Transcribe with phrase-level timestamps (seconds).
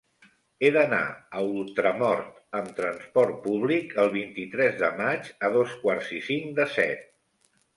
[0.59, 1.01] He d'anar
[1.39, 6.71] a Ultramort amb trasport públic el vint-i-tres de maig a dos quarts i cinc de
[6.81, 7.07] set.